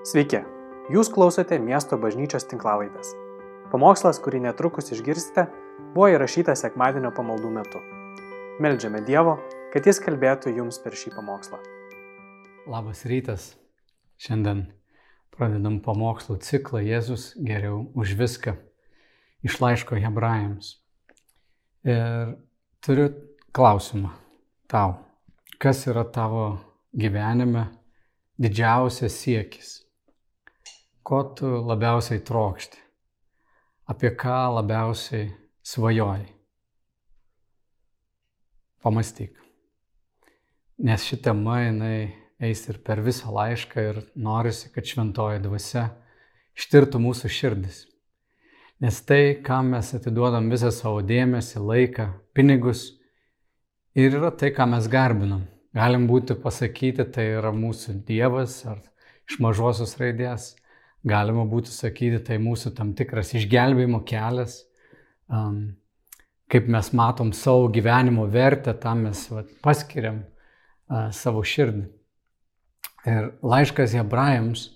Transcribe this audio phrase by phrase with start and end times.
[0.00, 0.38] Sveiki,
[0.88, 3.10] jūs klausote miesto bažnyčios tinklavaitės.
[3.68, 5.42] Pamokslas, kurį netrukus išgirsite,
[5.92, 7.82] buvo įrašytas sekmadienio pamaldų metu.
[8.64, 9.34] Meldžiame Dievo,
[9.74, 11.60] kad Jis kalbėtų jums per šį pamokslą.
[12.64, 13.44] Labas rytas.
[14.16, 14.62] Šiandien
[15.36, 18.56] pradedam pamokslų ciklą Jėzus geriau už viską
[19.44, 20.78] iš laiško hebrajams.
[21.84, 22.38] Ir
[22.80, 23.12] turiu
[23.52, 24.16] klausimą
[24.64, 24.96] tau.
[25.60, 26.54] Kas yra tavo
[26.96, 27.68] gyvenime
[28.40, 29.76] didžiausias siekis?
[31.10, 32.78] Ko tu labiausiai trokšti?
[33.90, 35.24] Apie ką labiausiai
[35.66, 36.28] svajoji?
[38.78, 39.32] Pamastyk.
[40.78, 41.96] Nes ši tema jinai
[42.38, 45.88] eis ir per visą laišką ir norisi, kad šventoji dvasia
[46.54, 47.82] ištirtų mūsų širdis.
[48.78, 52.06] Nes tai, kam mes atiduodam visą savo dėmesį, laiką,
[52.38, 52.86] pinigus,
[53.98, 55.42] ir yra tai, ką mes garbinam.
[55.74, 58.78] Galim būti pasakyti, tai yra mūsų Dievas ar
[59.26, 60.52] iš mažosios raidės.
[61.06, 64.58] Galima būtų sakyti, tai mūsų tam tikras išgelbėjimo kelias.
[65.30, 65.78] Um,
[66.50, 71.86] kaip mes matom savo gyvenimo vertę, tam mes va, paskiriam uh, savo širdį.
[73.08, 74.66] Ir laiškas Hebrajams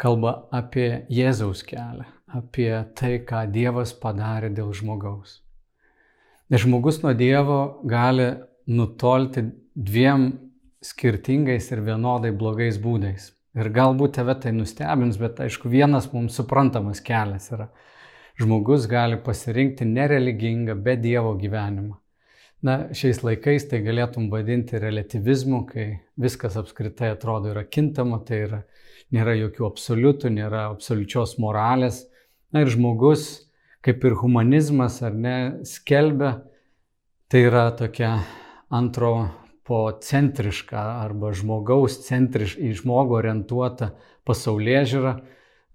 [0.00, 5.38] kalba apie Jėzaus kelią, apie tai, ką Dievas padarė dėl žmogaus.
[6.50, 8.32] Nes žmogus nuo Dievo gali
[8.66, 10.32] nutolti dviem
[10.84, 13.30] skirtingais ir vienodai blogais būdais.
[13.54, 17.68] Ir galbūt tave tai nustebins, bet aišku, vienas mums suprantamas kelias yra.
[18.40, 21.94] Žmogus gali pasirinkti nereligingą, be Dievo gyvenimą.
[22.64, 25.84] Na, šiais laikais tai galėtum vadinti relativizmu, kai
[26.18, 28.60] viskas apskritai atrodo yra kintama, tai yra,
[29.14, 32.02] nėra jokių absoliutų, nėra absoliučios moralės.
[32.50, 33.44] Na ir žmogus,
[33.84, 35.36] kaip ir humanizmas ar ne,
[35.68, 36.38] skelbia,
[37.28, 38.16] tai yra tokia
[38.72, 43.94] antro po centrišką arba žmogaus centriš, į žmogų orientuotą
[44.28, 45.14] pasaulyje žiūrą,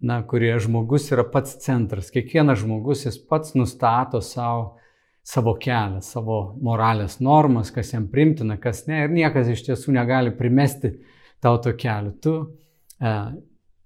[0.06, 2.12] na, kurie žmogus yra pats centras.
[2.14, 4.78] Kiekvienas žmogus jis pats nustato savo,
[5.26, 9.04] savo kelią, savo moralės normas, kas jam primtina, kas ne.
[9.06, 10.94] Ir niekas iš tiesų negali primesti
[11.44, 12.14] tau to keliu.
[12.22, 12.36] Tu
[13.02, 13.16] e,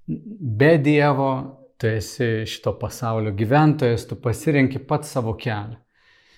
[0.08, 1.32] be Dievo,
[1.80, 5.83] tu esi šito pasaulio gyventojas, tu pasirenki pats savo kelią.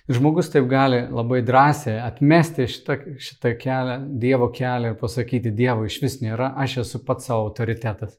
[0.06, 5.98] Žmogus taip gali labai drąsiai atmesti šitą, šitą kelią, Dievo kelią ir pasakyti, Dievo iš
[6.02, 8.14] vis nėra, aš esu pats savo autoritetas.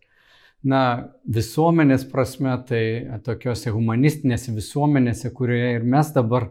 [0.68, 0.81] Na,
[1.24, 2.81] visuomenės prasme, tai
[3.24, 6.50] tokiuose humanistinėse visuomenėse, kurioje ir mes dabar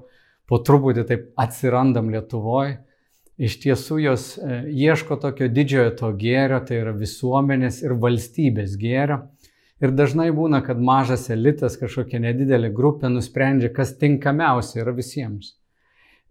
[0.49, 2.79] po truputį taip atsirandam Lietuvoje,
[3.37, 9.21] iš tiesų jos e, ieško tokio didžiojo to gėrio, tai yra visuomenės ir valstybės gėrio
[9.84, 15.53] Ir dažnai būna, kad mažas elitas, kažkokia nedidelė grupė nusprendžia, kas tinkamiausia yra visiems.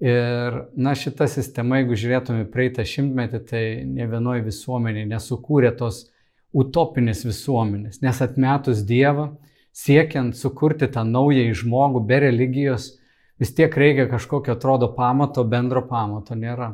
[0.02, 6.08] Ir na, šita sistema, jeigu žiūrėtume praeitą šimtmetį, tai ne vienoje visuomenėje nesukūrė tos
[6.56, 8.02] utopinės visuomenės.
[8.04, 9.30] Nes atmetus Dievą,
[9.76, 12.96] siekiant sukurti tą naują žmogų be religijos,
[13.40, 16.74] vis tiek reikia kažkokio atrodo pamato, bendro pamato nėra.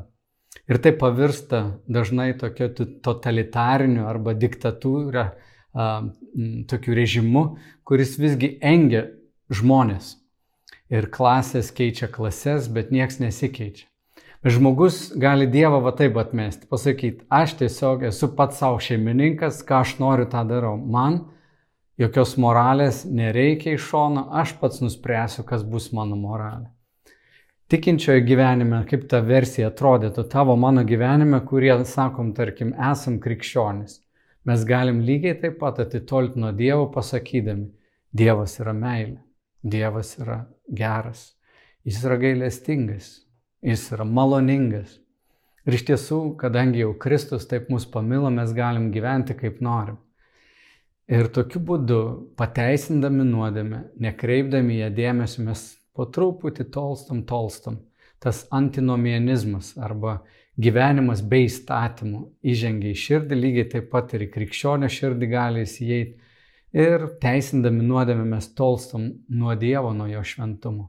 [0.72, 1.62] Ir tai pavirsta
[1.92, 2.72] dažnai tokiu
[3.04, 5.30] totalitariniu arba diktatūra
[6.68, 9.08] tokiu režimu, kuris visgi engia
[9.52, 10.18] žmonės.
[10.92, 13.88] Ir klasės keičia klases, bet nieks nesikeičia.
[14.42, 20.00] Žmogus gali Dievą va taip atmesti, pasakyti, aš tiesiog esu pats savo šeimininkas, ką aš
[20.02, 20.74] noriu, tą darau.
[20.82, 21.20] Man
[22.02, 26.72] jokios moralės nereikia iš šono, aš pats nuspręsiu, kas bus mano moralė.
[27.72, 34.02] Tikinčiojo gyvenime, kaip ta versija atrodytų tavo mano gyvenime, kurie, sakom, tarkim, esam krikščionis
[34.48, 37.70] mes galim lygiai taip pat atitolti nuo Dievo pasakydami,
[38.12, 39.20] Dievas yra meilė,
[39.64, 41.32] Dievas yra geras,
[41.86, 43.12] Jis yra gailestingas,
[43.66, 45.00] Jis yra maloningas.
[45.66, 50.00] Ir iš tiesų, kadangi jau Kristus taip mus pamilo, mes galim gyventi kaip norim.
[51.12, 52.02] Ir tokiu būdu,
[52.40, 55.64] pateisindami nuodėmę, nekreipdami ją dėmesio, mes
[55.94, 57.82] po truputį tolstam, tolstam.
[58.22, 60.22] Tas antinomianizmas arba
[60.60, 66.18] gyvenimas be įstatymų įžengia į širdį, lygiai taip pat ir į krikščionio širdį gali įsijėti.
[66.72, 70.88] Ir teisindami nuodėmę mes tolstam nuo Dievo, nuo jo šventumo.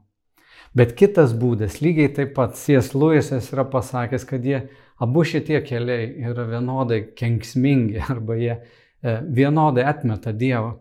[0.73, 4.63] Bet kitas būdas, lygiai taip pat Sies Luisas yra pasakęs, kad jie
[5.03, 10.77] abu šitie keliai yra vienodai kenksmingi arba jie e, vienodai atmeta Dievą.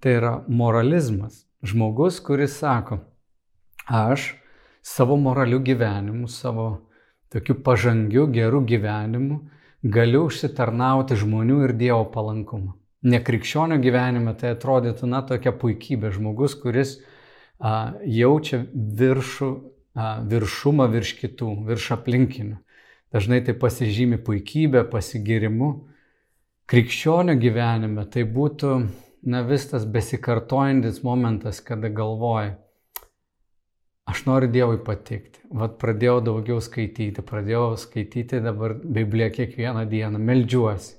[0.00, 1.44] Tai yra moralizmas.
[1.64, 2.98] Žmogus, kuris sako,
[3.88, 4.34] aš
[4.84, 6.66] savo moralių gyvenimu, savo
[7.34, 9.42] tokiu pažangiu, geru gyvenimu
[9.84, 12.72] galiu užsitarnauti žmonių ir Dievo palankumą.
[13.04, 16.96] Nekrikščionio gyvenime tai atrodytų, na, tokia puikybė žmogus, kuris
[17.60, 19.50] a, jaučia viršų,
[19.92, 22.56] a, viršumą virš kitų, virš aplinkinių.
[23.12, 25.90] Dažnai tai pasižymi puikybė, pasigirimu.
[26.66, 28.70] krikščionių gyvenime tai būtų
[29.22, 32.54] na, vis tas besikartojantis momentas, kada galvoji,
[34.04, 35.40] aš noriu Dievui patikti.
[35.54, 40.94] Vat pradėjau daugiau skaityti, pradėjau skaityti dabar Bibliją kiekvieną dieną, melžiuosi.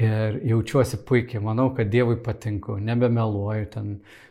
[0.00, 3.88] Ir jaučiuosi puikiai, manau, kad Dievui patinku, nebemeluoju ten,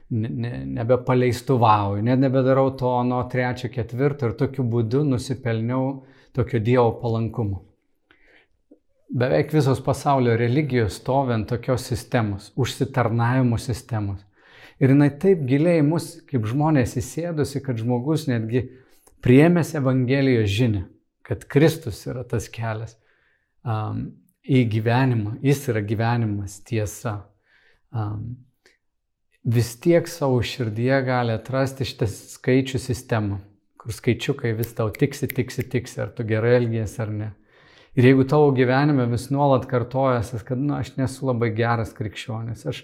[0.10, 5.92] ne, nebepaleistuvauju, net nebedarau to nuo trečio, ketvirto ir tokiu būdu nusipelniau
[6.34, 7.62] tokio Dievo palankumo.
[9.10, 14.26] Beveik visos pasaulio religijos stovi ant tokios sistemos, užsitarnavimo sistemos.
[14.80, 18.64] Ir jinai taip giliai mus kaip žmonės įsėdusi, kad žmogus netgi
[19.24, 20.86] priemęs Evangelijos žinę,
[21.28, 22.96] kad Kristus yra tas kelias
[23.68, 24.06] um,
[24.48, 27.18] į gyvenimą, jis yra gyvenimas tiesa.
[27.92, 28.38] Um,
[29.44, 33.40] vis tiek savo širdyje gali atrasti šitą skaičių sistemą,
[33.80, 37.30] kur skaičiukai vis tau tiksi, tiksi, tiksi, ar tu gerai elgiesi ar ne.
[37.98, 42.68] Ir jeigu tavo gyvenime vis nuolat kartojasi, kad, na, nu, aš nesu labai geras krikščionis,
[42.70, 42.84] aš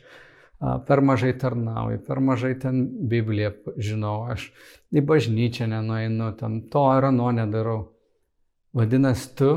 [0.59, 4.49] per mažai tarnauju, per mažai ten Bibliją žinau, aš
[4.95, 7.81] į bažnyčią nenueinu, ten to ar ano nedarau.
[8.75, 9.51] Vadinasi, tu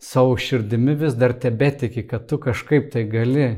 [0.00, 3.48] savo širdimi vis dar tebetiki, kad tu kažkaip tai gali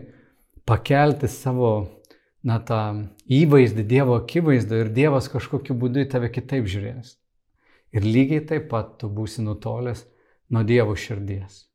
[0.67, 2.01] pakelti savo,
[2.43, 7.17] na, tą įvaizdį Dievo akivaizdą ir Dievas kažkokiu būdu į tave kitaip žiūrės.
[7.93, 10.07] Ir lygiai taip pat tu būsi nutolęs
[10.51, 11.67] nuo Dievo širdies.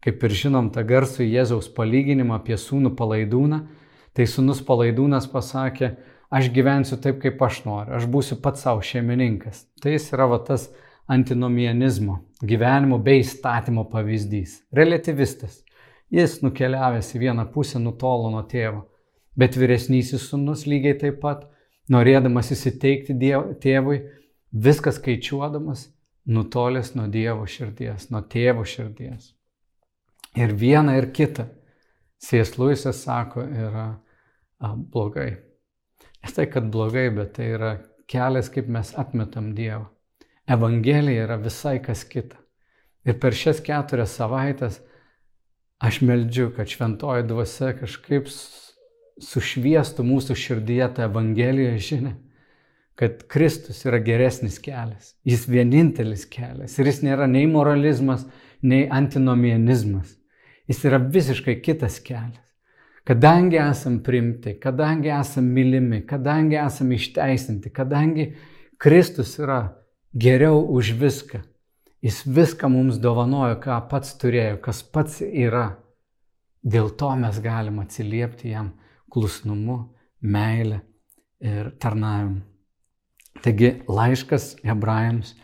[0.00, 3.60] Kaip ir žinom tą garsų Jėzaus palyginimą apie sūnų palaidūną,
[4.16, 5.94] Tai sunus palaidūnas pasakė,
[6.30, 9.64] aš gyvensiu taip, kaip aš noriu, aš būsiu pats savo šeimininkas.
[9.82, 10.68] Tai jis yra va tas
[11.10, 14.60] antinomianizmo, gyvenimo bei įstatymo pavyzdys.
[14.74, 15.60] Relativistas.
[16.10, 18.84] Jis nukeliavęs į vieną pusę nutolo nuo tėvo.
[19.38, 21.46] Bet vyresnysis sunus lygiai taip pat,
[21.90, 24.00] norėdamas įsiteikti diev, tėvui,
[24.50, 25.86] viskas skaičiuodamas,
[26.26, 29.32] nutolęs nuo Dievo širdies, nuo tėvo širdies.
[30.38, 31.48] Ir viena ir kita
[32.20, 32.58] C.S.
[32.58, 33.86] Lewisas sako, yra
[34.60, 35.30] a, blogai.
[36.20, 37.72] Ne tai, kad blogai, bet tai yra
[38.10, 39.86] kelias, kaip mes atmetam Dievą.
[40.50, 42.36] Evangelija yra visai kas kita.
[43.06, 44.80] Ir per šias keturias savaitės
[45.80, 48.28] aš meldžiu, kad šventoji dvasia kažkaip
[49.24, 52.14] sušviestų mūsų širdyje tą Evangelijos žinę,
[53.00, 55.14] kad Kristus yra geresnis kelias.
[55.24, 56.76] Jis vienintelis kelias.
[56.76, 58.26] Ir jis nėra nei moralizmas,
[58.60, 60.19] nei antinomianizmas.
[60.70, 62.46] Jis yra visiškai kitas kelias.
[63.04, 68.26] Kadangi esam primti, kadangi esam mylimi, kadangi esam išteisinti, kadangi
[68.78, 69.60] Kristus yra
[70.14, 71.40] geriau už viską,
[72.04, 75.80] jis viską mums dovanojo, ką pats turėjo, kas pats yra.
[76.60, 78.74] Dėl to mes galim atsiliepti jam
[79.10, 79.80] klusnumu,
[80.20, 80.82] meilę
[81.40, 82.42] ir tarnavimu.
[83.40, 85.34] Taigi laiškas hebrajams,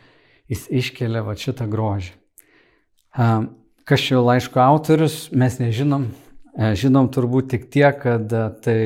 [0.53, 2.13] jis iškelia va šitą grožį.
[3.87, 6.09] Kas šio laiško autorius, mes nežinom.
[6.59, 8.81] E, žinom turbūt tik tiek, kad e, tai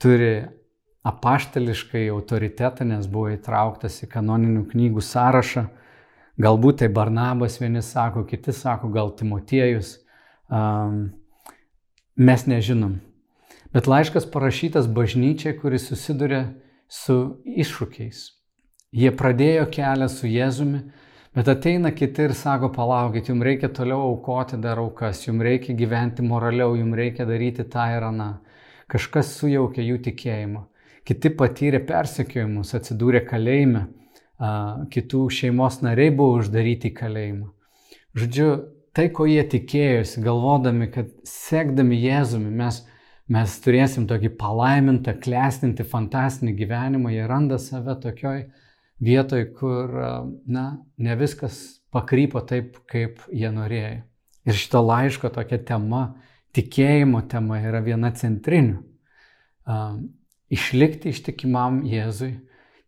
[0.00, 0.46] turi
[1.04, 5.66] apaštališkai autoritetą, nes buvo įtrauktas į kanoninių knygų sąrašą.
[6.40, 9.98] Galbūt tai Barnabas vieni sako, kiti sako, gal Timotiejus.
[12.16, 12.96] Mes nežinom.
[13.76, 16.46] Bet laiškas parašytas bažnyčiai, kuris susiduria
[16.88, 18.24] su iššūkiais.
[18.94, 20.86] Jie pradėjo kelią su Jėzumi,
[21.34, 26.22] Bet ateina kiti ir sako, palaukit, jums reikia toliau aukoti dar aukas, jums reikia gyventi
[26.22, 28.28] moraliau, jums reikia daryti tą ir aną.
[28.90, 30.62] Kažkas sujaukė jų tikėjimą.
[31.04, 33.82] Kiti patyrė persekiojimus, atsidūrė kalėjime,
[34.94, 37.50] kitų šeimos nariai buvo uždaryti į kalėjimą.
[38.14, 38.48] Žodžiu,
[38.94, 42.84] tai, ko jie tikėjosi, galvodami, kad sekdami Jėzumi mes,
[43.26, 48.46] mes turėsim tokį palaimintą, klestinti, fantastinį gyvenimą, jie randa save tokioj
[49.04, 49.94] vietoj, kur,
[50.46, 50.64] na,
[50.96, 51.60] ne viskas
[51.94, 54.02] pakrypo taip, kaip jie norėjo.
[54.44, 56.04] Ir šito laiško tokia tema,
[56.56, 58.82] tikėjimo tema yra viena centrinių.
[60.54, 62.34] Išlikti ištikimam Jėzui,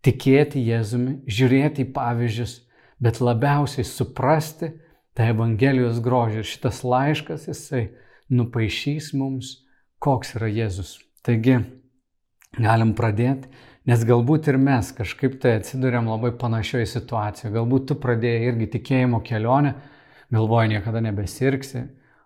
[0.04, 2.58] tikėti Jėzumi, žiūrėti į pavyzdžius,
[3.02, 4.74] bet labiausiai suprasti
[5.16, 6.42] tą Evangelijos grožį.
[6.42, 7.86] Ir šitas laiškas, jisai
[8.32, 9.56] nupaišys mums,
[10.02, 10.98] koks yra Jėzus.
[11.26, 11.58] Taigi,
[12.60, 13.48] galim pradėti
[13.86, 17.52] Nes galbūt ir mes kažkaip tai atsidurėm labai panašioje situacijoje.
[17.54, 19.76] Galbūt tu pradėjai irgi tikėjimo kelionę,
[20.34, 21.84] galvoji niekada nebesirksi,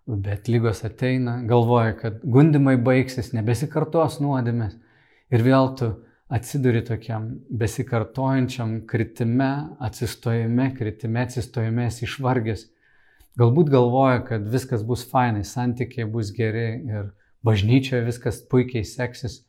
[0.08, 4.78] bet lygos ateina, galvoji, kad gundimai baigsis, nebesikartos nuodėmės.
[5.28, 5.90] Ir vėl tu
[6.32, 9.50] atsiduri tokiam besikartojančiam kritime,
[9.84, 12.64] atsistojime, kritime, atsistojime išvargęs.
[13.36, 17.12] Galbūt galvoja, kad viskas bus fainai, santykiai bus geri ir
[17.44, 19.42] bažnyčioje viskas puikiai seksis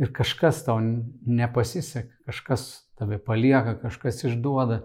[0.00, 2.66] ir kažkas tau nepasisek, kažkas
[2.98, 4.82] tave palieka, kažkas išduoda,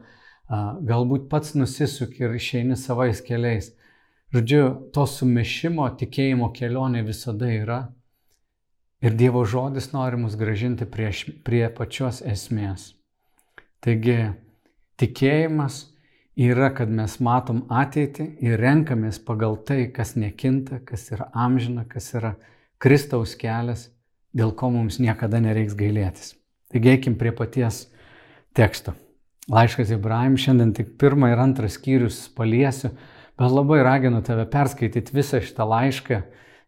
[0.85, 3.71] galbūt pats nusisuk ir išeini savais keliais.
[4.35, 7.79] Žodžiu, to sumešimo tikėjimo kelionė visada yra.
[9.05, 11.11] Ir Dievo žodis nori mus gražinti prie,
[11.45, 12.93] prie pačios esmės.
[13.85, 14.33] Taigi,
[14.99, 15.83] tikėjimas
[16.35, 22.11] yra, kad mes matom ateitį ir renkamės pagal tai, kas nekinta, kas yra amžina, kas
[22.17, 22.33] yra
[22.81, 23.89] Kristaus kelias,
[24.35, 26.35] dėl ko mums niekada nereiks gailėtis.
[26.71, 27.85] Taigi eikim prie paties
[28.55, 28.95] teksto.
[29.51, 32.91] Laiškas Ibrahim, šiandien tik pirmą ir antrą skyrius paliesiu,
[33.37, 36.23] bet labai raginu tave perskaityti visą šitą laišką.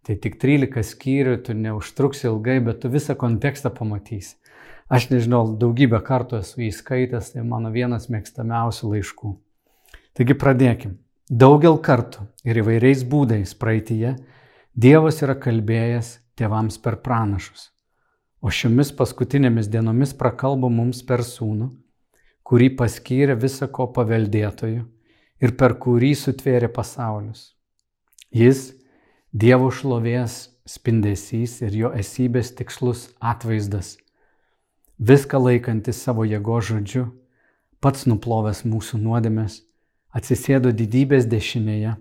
[0.07, 4.37] Tai tik 13 skyrių, tu neužtruksi ilgai, bet tu visą kontekstą pamatysi.
[4.87, 9.33] Aš nežinau, daugybę kartų esu įskaitęs, tai mano vienas mėgstamiausių laiškų.
[10.15, 10.93] Taigi pradėkim.
[11.27, 14.13] Daugel kartų ir įvairiais būdais praeitie
[14.77, 17.69] Dievas yra kalbėjęs tėvams per pranašus,
[18.41, 21.71] o šiomis paskutinėmis dienomis prakalbo mums per sūnų,
[22.47, 24.83] kurį paskyrė visako paveldėtoju
[25.43, 27.53] ir per kurį sutvėrė pasaulius.
[28.31, 28.69] Jis
[29.37, 33.97] Dievo šlovės spindesys ir jo esybės tikslus atvaizdas,
[34.97, 37.03] viską laikantis savo jėgo žodžiu,
[37.83, 39.59] pats nuplovęs mūsų nuodėmės
[40.15, 41.97] atsisėdo didybės dešinėje,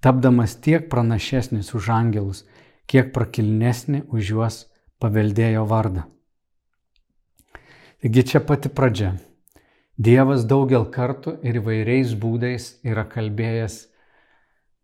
[0.00, 2.44] tapdamas tiek pranašesnis už angelus,
[2.90, 4.58] kiek prakilnesnį už juos
[5.02, 6.04] paveldėjo vardą.
[8.04, 9.14] Taigi čia pati pradžia.
[9.96, 13.78] Dievas daugel kartų ir įvairiais būdais yra kalbėjęs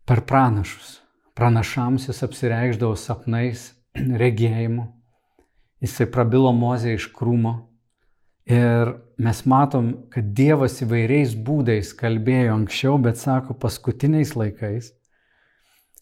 [0.07, 1.01] per pranašus.
[1.37, 3.71] Pranašams jis apsireikždavo sapnais,
[4.23, 4.87] regėjimu.
[5.81, 7.71] Jisai prabilo mozę iš krūmo,
[8.51, 8.89] Ir
[9.21, 14.91] mes matom, kad Dievas įvairiais būdais kalbėjo anksčiau, bet sako, paskutiniais laikais,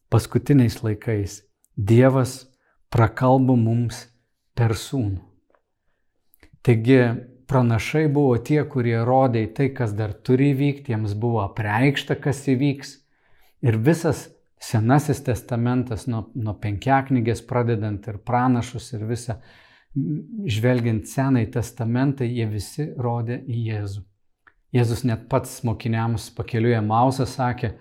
[0.09, 1.41] paskutiniais laikais
[1.79, 2.43] Dievas
[2.91, 4.03] prakalbo mums
[4.57, 5.21] per sūnų.
[6.65, 6.97] Taigi
[7.47, 12.97] pranašai buvo tie, kurie rodė tai, kas dar turi įvykti, jiems buvo apreikšta, kas įvyks.
[13.65, 14.27] Ir visas
[14.59, 19.37] Senasis testamentas nuo, nuo penkiaknygės pradedant ir pranašus ir visą
[19.95, 24.03] žvelgiant Senąjį testamentą, jie visi rodė į Jėzų.
[24.75, 27.71] Jėzus net pats mokiniams pakeliuje Mausą sakė,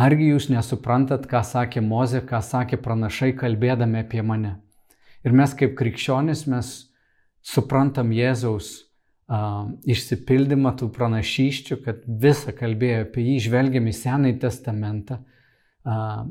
[0.00, 4.56] argi jūs nesuprantat, ką sakė Mozė, ką sakė pranašai kalbėdami apie mane.
[5.26, 6.70] Ir mes kaip krikščionis mes
[7.44, 15.20] suprantam Jėzaus uh, išsipildymą tų pranašyščių, kad visą kalbėjo apie jį, žvelgiam į Senąjį testamentą
[15.20, 16.22] uh,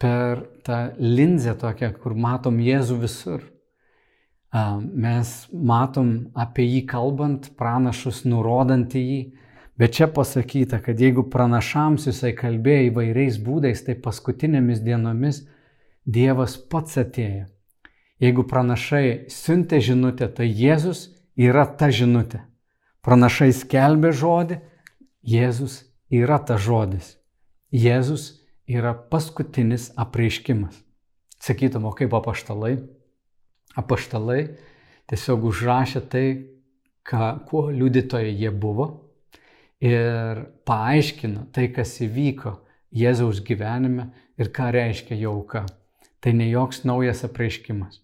[0.00, 3.50] per tą linzę tokią, kur matom Jėzų visur
[4.54, 9.20] mes matom apie jį kalbant, pranašus nurodant į jį,
[9.78, 15.44] bet čia pasakyta, kad jeigu pranašams jisai kalbėjo įvairiais būdais, tai paskutinėmis dienomis
[16.04, 17.46] Dievas pats atėjo.
[18.20, 22.42] Jeigu pranašai siuntė žinutę, tai Jėzus yra ta žinutė.
[23.04, 24.58] Pranašai skelbė žodį,
[25.24, 25.78] Jėzus
[26.12, 27.14] yra ta žodis.
[27.72, 28.26] Jėzus
[28.68, 30.76] yra paskutinis apreiškimas.
[31.40, 32.76] Sakytum, o kaip apaštalai?
[33.78, 34.42] apaštalai
[35.10, 36.26] tiesiog užrašė tai,
[37.04, 38.86] ką, kuo liudytojai jie buvo
[39.84, 42.56] ir paaiškino tai, kas įvyko
[42.94, 45.64] Jėzaus gyvenime ir ką reiškia jauka.
[46.22, 47.98] Tai ne joks naujas apreiškimas,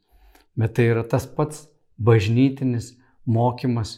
[0.59, 1.65] bet tai yra tas pats
[1.97, 2.93] bažnytinis
[3.25, 3.95] mokymas,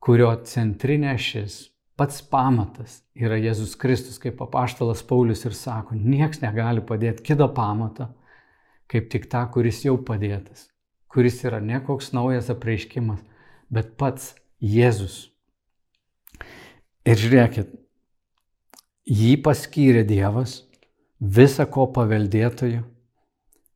[0.00, 1.58] kurio centrinė šis
[2.00, 8.08] pats pamatas yra Jėzus Kristus, kaip apaštalas Paulius ir sako, nieks negali padėti kito pamato,
[8.88, 10.72] kaip tik tą, kuris jau padėtas
[11.12, 13.20] kuris yra ne koks naujas apreiškimas,
[13.70, 15.31] bet pats Jėzus.
[17.02, 17.72] Ir žiūrėkit,
[19.10, 20.60] jį paskyrė Dievas
[21.18, 22.82] visą ko paveldėtojų,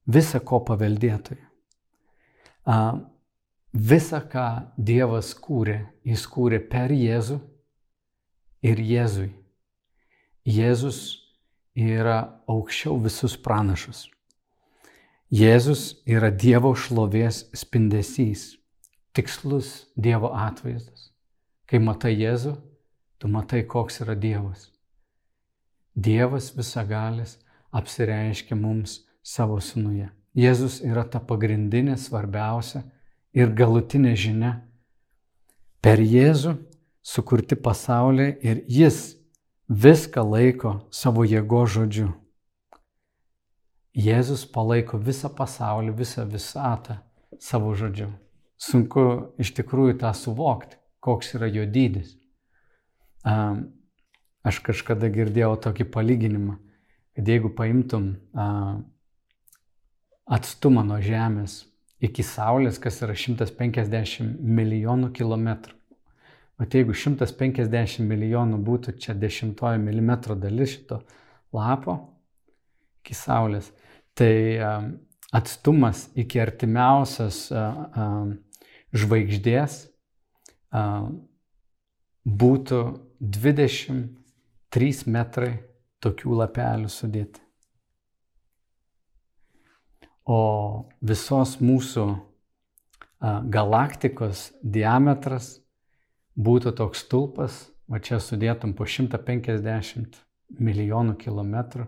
[0.07, 1.43] visą ko paveldėtojų.
[3.77, 4.47] Visa, ką
[4.79, 7.37] Dievas kūrė, jis kūrė per Jėzų
[8.65, 9.29] ir Jėzui.
[10.47, 11.01] Jėzus
[11.77, 14.07] yra aukščiau visus pranašus.
[15.35, 18.55] Jėzus yra Dievo šlovės spindesys,
[19.13, 21.11] tikslus Dievo atvaizdas.
[21.67, 22.55] Kai matai Jėzų,
[23.19, 24.71] tu matai, koks yra Dievas.
[25.95, 27.39] Dievas visagalis
[27.73, 30.11] apsireiškia mums savo sunuje.
[30.37, 32.83] Jėzus yra ta pagrindinė, svarbiausia
[33.33, 34.53] ir galutinė žinia.
[35.81, 36.59] Per Jėzų
[37.01, 39.17] sukurti pasauliai ir Jis
[39.69, 42.11] viską laiko savo jėgo žodžiu.
[43.97, 46.99] Jėzus palaiko visą pasaulį, visą visatą
[47.41, 48.11] savo žodžiu.
[48.61, 52.13] Sunku iš tikrųjų tą suvokti, koks yra jo dydis.
[53.27, 56.59] Aš kažkada girdėjau tokį palyginimą,
[57.19, 58.13] kad jeigu paimtum
[60.27, 61.65] atstumą nuo Žemės
[62.07, 65.75] iki Saulės, kas yra 150 milijonų kilometrų.
[66.57, 71.03] O jeigu 150 milijonų būtų čia dešimtojo milimetro dalis šito
[71.53, 71.99] lapo
[73.03, 73.73] iki Saulės.
[74.17, 74.33] Tai
[75.37, 77.43] atstumas iki artimiausios
[78.97, 79.81] žvaigždės
[82.27, 82.81] būtų
[83.21, 85.53] 23 metrai
[86.05, 87.41] tokių lapelių sudėti.
[90.27, 90.41] O
[91.01, 92.07] visos mūsų
[93.23, 95.61] galaktikos diametras
[96.37, 100.19] būtų toks stulpas, va čia sudėtum po 150
[100.59, 101.87] milijonų kilometrų,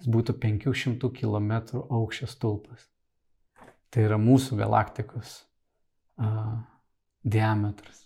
[0.00, 1.52] jis būtų 500 km
[1.84, 2.88] aukščio stulpas.
[3.90, 5.44] Tai yra mūsų galaktikos
[6.18, 6.64] a,
[7.22, 8.00] diametras.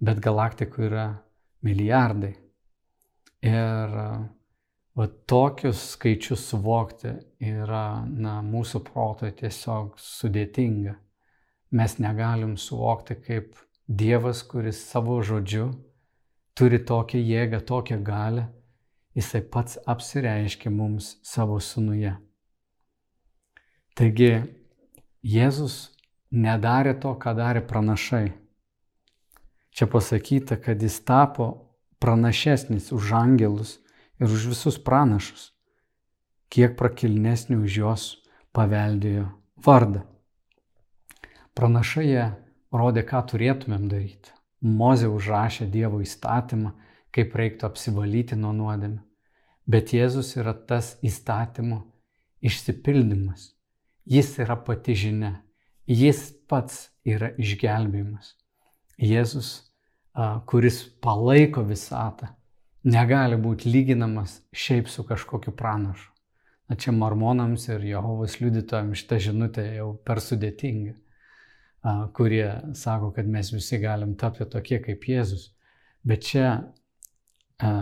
[0.00, 1.06] Bet galaktikų yra
[1.66, 2.34] milijardai.
[3.46, 3.94] Ir
[4.96, 7.12] va, tokius skaičius suvokti
[7.50, 10.96] yra na, mūsų protui tiesiog sudėtinga.
[11.70, 13.54] Mes negalim suvokti, kaip
[13.90, 15.70] Dievas, kuris savo žodžiu
[16.54, 18.44] turi tokią jėgą, tokią galę,
[19.16, 22.12] jisai pats apsireiškia mums savo sunuje.
[23.98, 24.30] Taigi
[25.26, 25.90] Jėzus
[26.30, 28.30] nedarė to, ką darė pranašai.
[29.70, 31.70] Čia pasakyta, kad jis tapo
[32.02, 33.78] pranašesnis už angelus
[34.20, 35.52] ir už visus pranašus,
[36.50, 38.06] kiek prakilnesnį už juos
[38.56, 39.28] paveldėjo
[39.64, 40.02] vardą.
[41.54, 42.08] Pranašai
[42.72, 44.34] rodė, ką turėtumėm daryti.
[44.60, 46.74] Mozė užrašė Dievo įstatymą,
[47.14, 49.00] kaip reiktų apsivalyti nuo nuodėmė.
[49.70, 51.84] Bet Jėzus yra tas įstatymo
[52.42, 53.52] išsipildymas.
[54.04, 55.32] Jis yra pati žinia.
[55.86, 58.34] Jis pats yra išgelbėjimas.
[59.00, 59.50] Jėzus,
[60.46, 62.34] kuris palaiko visatą,
[62.84, 66.10] negali būti lyginamas šiaip su kažkokiu pranašu.
[66.70, 70.92] Na čia mormonams ir Jehovos liudytojams šitą žinutę jau per sudėtinga,
[72.14, 72.44] kurie
[72.78, 75.48] sako, kad mes visi galim tapti tokie kaip Jėzus.
[76.06, 76.52] Bet čia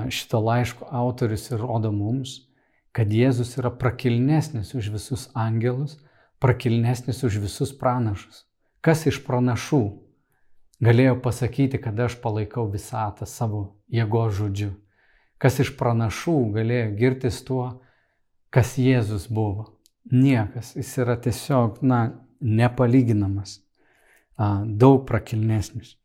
[0.09, 2.49] šito laiško autorius ir rodo mums,
[2.97, 5.99] kad Jėzus yra prakilnesnis už visus angelus,
[6.41, 8.47] prakilnesnis už visus pranašus.
[8.81, 9.83] Kas iš pranašų
[10.85, 13.63] galėjo pasakyti, kad aš palaikau visatą savo
[13.93, 14.73] jėgo žodžiu?
[15.39, 17.65] Kas iš pranašų galėjo girtis tuo,
[18.51, 19.69] kas Jėzus buvo?
[20.11, 20.73] Niekas.
[20.79, 22.01] Jis yra tiesiog, na,
[22.41, 23.61] nepalyginamas,
[24.39, 25.97] daug prakilnesnis.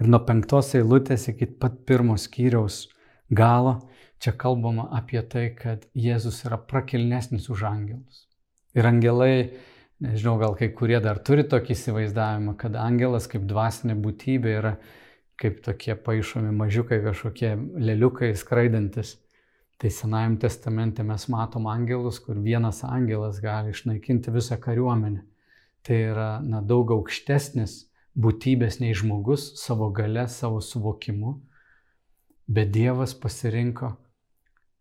[0.00, 2.88] Ir nuo penktos eilutės iki pat pirmos skyriaus
[3.30, 3.76] galo,
[4.18, 8.24] čia kalbama apie tai, kad Jėzus yra prakilnesnis už angelus.
[8.74, 9.54] Ir angelai,
[10.02, 14.74] nežinau, gal kai kurie dar turi tokį įsivaizdavimą, kad angelas kaip dvasinė būtybė yra
[15.40, 19.18] kaip tokie paaišomi mažiukai kažkokie leliukai skraidantis.
[19.78, 25.24] Tai Senajame testamente mes matom angelus, kur vienas angelas gali išnaikinti visą kariuomenę.
[25.84, 27.82] Tai yra na, daug aukštesnis
[28.14, 31.34] būtybės nei žmogus savo gale, savo suvokimu.
[32.46, 33.96] Bet Dievas pasirinko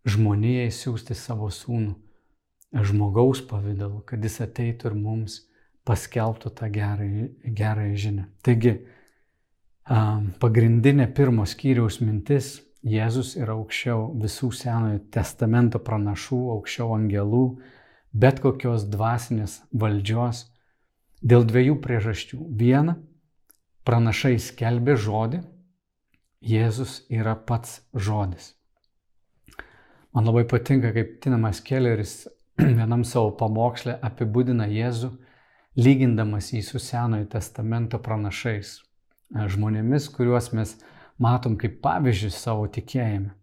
[0.05, 1.97] žmonijai siūsti savo sūnų
[2.73, 5.39] žmogaus pavydalu, kad jis ateitų ir mums
[5.85, 8.25] paskelbtų tą gerąją, gerąją žinią.
[8.45, 8.73] Taigi,
[10.41, 12.61] pagrindinė pirmo skyriaus mintis-
[12.95, 17.59] Jėzus yra aukščiau visų Senojo testamento pranašų, aukščiau angelų,
[18.11, 20.49] bet kokios dvasinės valdžios
[21.23, 22.39] dėl dviejų priežasčių.
[22.59, 22.97] Viena,
[23.87, 25.43] pranašai skelbė žodį,
[26.43, 28.53] Jėzus yra pats žodis.
[30.13, 32.27] Man labai patinka, kaip Tinamas Kelleris
[32.79, 35.09] vienam savo pamokslė apibūdina Jėzų,
[35.79, 38.75] lygindamas jį su Senojo testamento pranašais,
[39.33, 40.75] žmonėmis, kuriuos mes
[41.17, 43.33] matom kaip pavyzdžius savo tikėjime.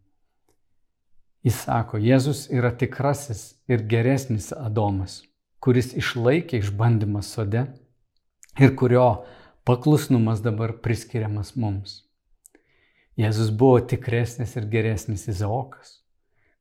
[1.42, 5.22] Jis sako, Jėzus yra tikrasis ir geresnis Adomas,
[5.58, 7.64] kuris išlaikė išbandymą sode
[8.60, 9.24] ir kurio
[9.64, 12.02] paklusnumas dabar priskiriamas mums.
[13.18, 15.99] Jėzus buvo tikresnis ir geresnis Izaokas,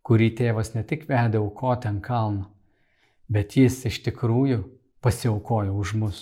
[0.10, 2.48] kurį tėvas ne tik vedė aukoti ant kalno,
[3.30, 4.64] bet jis iš tikrųjų
[5.06, 6.22] pasiaukojo už mus.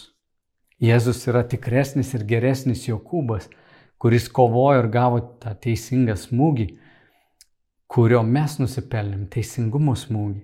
[0.83, 3.47] Jėzus yra tikresnis ir geresnis Jokūbas,
[3.97, 6.67] kuris kovojo ir gavo tą teisingą smūgį,
[7.87, 10.43] kurio mes nusipelnėm, teisingumo smūgį,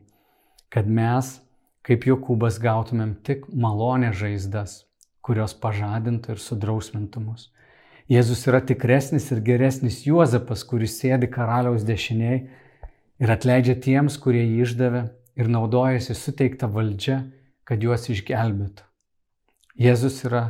[0.71, 1.35] kad mes,
[1.83, 4.85] kaip Jokūbas, gautumėm tik malonę žaizdas,
[5.19, 7.49] kurios pažadintų ir sudrausmintų mus.
[8.07, 12.45] Jėzus yra tikresnis ir geresnis Juozapas, kuris sėdi karaliaus dešiniai
[13.23, 15.03] ir atleidžia tiems, kurie jį išdavė
[15.39, 17.21] ir naudojasi suteiktą valdžią,
[17.63, 18.83] kad juos išgelbėtų.
[19.79, 20.43] Jėzus yra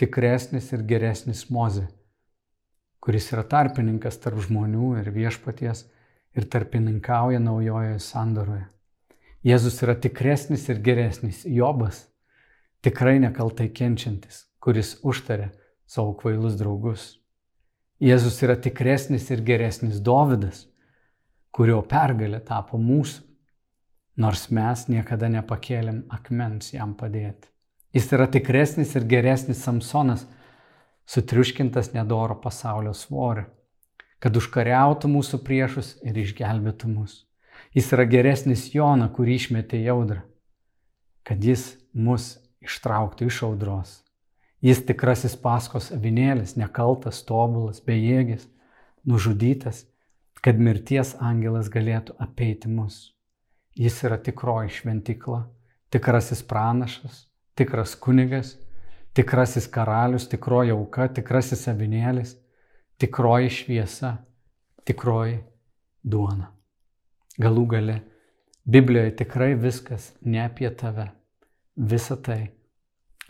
[0.00, 1.88] tikresnis ir geresnis Moze,
[3.02, 5.84] kuris yra tarpininkas tarp žmonių ir viešpaties
[6.38, 8.68] ir tarpininkauja naujojoje sandoroje.
[9.44, 12.04] Jėzus yra tikresnis ir geresnis Jobas,
[12.84, 15.50] tikrai nekaltai kenčiantis, kuris užtarė
[15.90, 17.16] savo kvailus draugus.
[18.00, 20.69] Jėzus yra tikresnis ir geresnis Dovydas,
[21.50, 23.22] kurio pergalė tapo mūsų,
[24.20, 27.48] nors mes niekada nepakėlėm akmens jam padėti.
[27.94, 30.26] Jis yra tikresnis ir geresnis Samsonas,
[31.10, 33.48] sutriuškintas nedoro pasaulio svoriu,
[34.22, 37.24] kad užkariautų mūsų priešus ir išgelbėtų mus.
[37.74, 40.22] Jis yra geresnis Jona, kurį išmetė jaudrą,
[41.26, 43.98] kad jis mus ištrauktų iš audros.
[44.60, 48.44] Jis tikrasis paskos avinėlis, nekaltas, tobulas, bejėgis,
[49.08, 49.86] nužudytas,
[50.38, 53.10] kad mirties angelas galėtų apeiti mus.
[53.76, 55.44] Jis yra tikroji šventikla,
[55.92, 57.26] tikrasis pranašas,
[57.58, 58.54] tikras kunigas,
[59.14, 62.36] tikrasis karalius, tikroji auka, tikrasis avinėlis,
[63.00, 64.14] tikroji šviesa,
[64.86, 65.40] tikroji
[66.02, 66.52] duona.
[67.40, 68.00] Galų gale,
[68.70, 71.08] Biblijoje tikrai viskas ne apie tave,
[71.76, 72.52] visa tai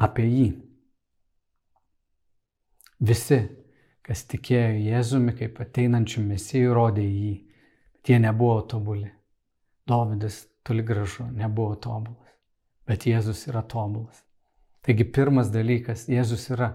[0.02, 0.48] apie jį.
[3.00, 3.38] Visi,
[4.10, 7.34] kas tikėjo Jėzumi kaip ateinančių mesijų, rodė jį,
[7.94, 9.06] bet jie nebuvo tobuli.
[9.86, 12.32] Dovydas toli gražu nebuvo tobulas,
[12.90, 14.24] bet Jėzus yra tobulas.
[14.82, 16.72] Taigi pirmas dalykas, Jėzus yra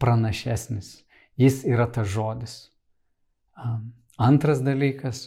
[0.00, 1.02] pranašesnis,
[1.36, 2.56] jis yra tas žodis.
[4.16, 5.26] Antras dalykas,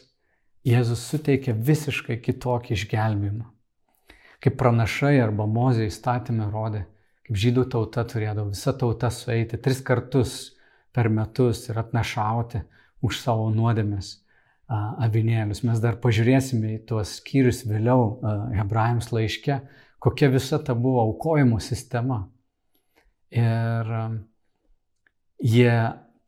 [0.65, 3.45] Jėzus suteikia visiškai kitokį išgelbimą.
[4.41, 6.87] Kaip pranašai arba mozė įstatymė rodė,
[7.29, 10.54] kaip žydų tauta turėdavo visa tauta sueiti tris kartus
[10.95, 12.61] per metus ir atnašauti
[13.05, 14.13] už savo nuodėmės
[15.05, 15.61] avinėlius.
[15.67, 18.15] Mes dar pažiūrėsime į tuos skyrius vėliau
[18.55, 19.59] hebrajams laiške,
[20.01, 22.23] kokia visa ta buvo aukojimo sistema.
[23.35, 23.91] Ir
[25.43, 25.75] jie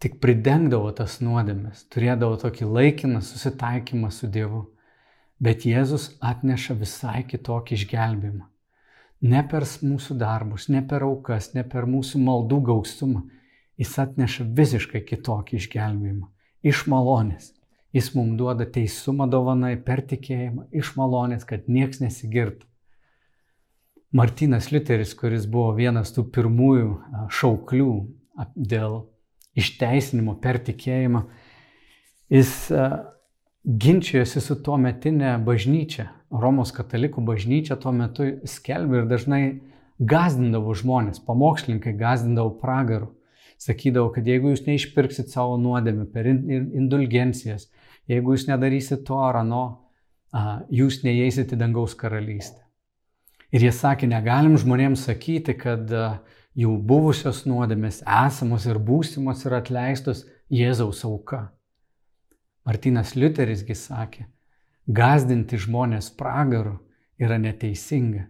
[0.04, 4.68] tik pridengdavo tas nuodėmės, turėdavo tokį laikiną susitaikymą su Dievu.
[5.42, 8.48] Bet Jėzus atneša visai kitokį išgelbimą
[9.22, 13.24] ne per mūsų darbus, ne per aukas, ne per mūsų maldų gausumą.
[13.78, 16.28] Jis atneša visiškai kitokį išgelbėjimą.
[16.66, 17.52] Iš malonės.
[17.96, 22.66] Jis mums duoda teisumą dovanai per tikėjimą, iš malonės, kad nieks nesigirtų.
[24.18, 26.90] Martinas Liuteris, kuris buvo vienas tų pirmųjų
[27.34, 27.94] šauklių
[28.56, 29.00] dėl
[29.58, 31.24] išteisinimo per tikėjimą,
[32.34, 32.54] jis
[33.68, 39.44] ginčijosi su tuo metinė bažnyčia Romos katalikų bažnyčia tuo metu skelbė ir dažnai
[39.98, 43.14] gazdindavo žmonės, pamokslininkai gazdindavo pragarų.
[43.58, 47.68] Sakydavo, kad jeigu jūs neišpirksit savo nuodėmę per indulgencijas,
[48.10, 49.64] jeigu jūs nedarysit to ar ano,
[50.70, 52.62] jūs neįeisit į dangaus karalystę.
[53.56, 55.90] Ir jie sakė, negalim žmonėms sakyti, kad
[56.58, 61.48] jų buvusios nuodėmės, esamos ir būsimos yra atleistos Jėzaus auka.
[62.68, 64.28] Martinas Liuterisgi sakė,
[64.88, 66.78] gazdinti žmonės pragaru
[67.20, 68.28] yra neteisinga.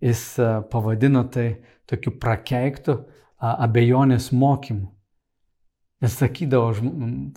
[0.00, 0.22] Jis
[0.70, 2.94] pavadino tai tokiu prakeiktu
[3.40, 4.88] abejonės mokymu.
[6.00, 6.70] Nes sakydavo,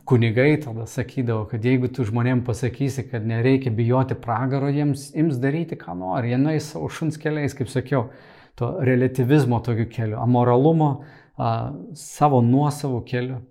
[0.08, 5.76] kunigai tada sakydavo, kad jeigu tu žmonėm pasakysi, kad nereikia bijoti pragaro, jiems ims daryti,
[5.80, 8.06] ką nori, jie nueis savo šuns keliais, kaip sakiau,
[8.56, 10.90] to relativizmo tokiu keliu, amoralumo
[11.36, 11.50] a,
[12.00, 13.42] savo nuosavų keliu.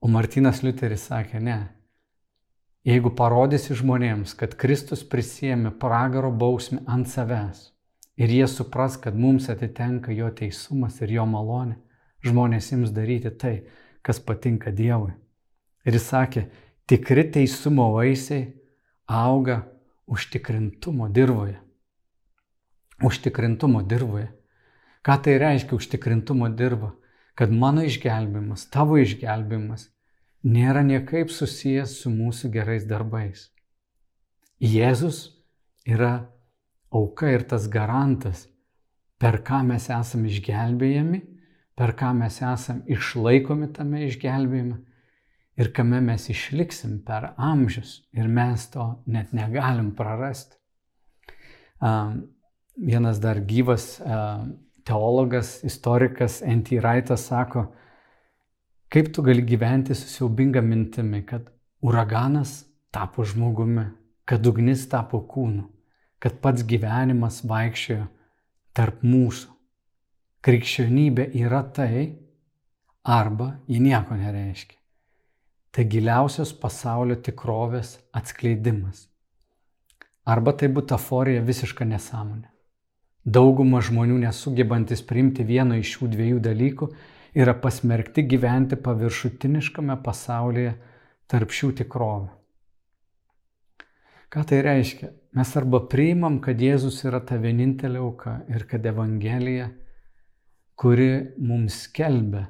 [0.00, 1.60] O Martinas Liuteris sakė, ne,
[2.84, 7.70] Jeigu parodysi žmonėms, kad Kristus prisėmė pragaro bausmę ant savęs
[8.16, 11.76] ir jie supras, kad mums atitenka jo teisumas ir jo malonė,
[12.24, 13.54] žmonės jums daryti tai,
[14.02, 15.12] kas patinka Dievui.
[15.84, 16.46] Ir jis sakė,
[16.88, 18.46] tikri teisumo vaisiai
[19.08, 19.62] auga
[20.06, 21.58] užtikrintumo dirboje.
[23.04, 24.30] Užtikrintumo dirboje.
[25.04, 26.94] Ką tai reiškia užtikrintumo dirba?
[27.34, 29.88] Kad mano išgelbimas, tavo išgelbimas
[30.44, 33.48] nėra niekaip susijęs su mūsų gerais darbais.
[34.60, 35.42] Jėzus
[35.84, 36.30] yra
[36.94, 38.46] auka ir tas garantas,
[39.18, 41.20] per ką mes esame išgelbėjami,
[41.74, 44.78] per ką mes esame išlaikomi tame išgelbėjime
[45.58, 50.58] ir kame mes išliksim per amžius ir mes to net negalim prarasti.
[52.74, 54.00] Vienas dar gyvas
[54.84, 56.80] teologas, istorikas N.T.
[56.82, 57.68] Raitas sako,
[58.94, 61.48] Kaip tu gali gyventi su siaubinga mintimi, kad
[61.82, 63.88] uraganas tapo žmogumi,
[64.24, 65.64] kad ugnis tapo kūnu,
[66.24, 68.06] kad pats gyvenimas vaikščiojo
[68.72, 69.50] tarp mūsų.
[70.44, 72.04] Krikščionybė yra tai,
[73.04, 74.78] arba ji nieko nereiškia.
[75.74, 79.02] Tai giliausios pasaulio tikrovės atskleidimas.
[80.24, 82.48] Arba tai butaforija visiška nesąmonė.
[83.24, 86.88] Dauguma žmonių nesugebantis priimti vieno iš šių dviejų dalykų
[87.36, 90.72] yra pasmerkti gyventi paviršutiniškame pasaulyje
[91.28, 92.32] tarp šių tikrovių.
[94.32, 95.12] Ką tai reiškia?
[95.34, 99.72] Mes arba priimam, kad Jėzus yra ta vienintelė auka ir kad Evangelija,
[100.78, 101.08] kuri
[101.42, 102.44] mums skelbia,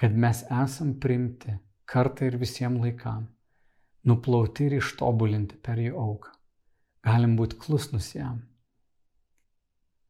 [0.00, 1.52] kad mes esam primti
[1.84, 3.26] kartą ir visiems laikam,
[4.08, 6.32] nuplauti ir ištobulinti per jų auką.
[7.04, 8.38] Galim būti klusnus jam.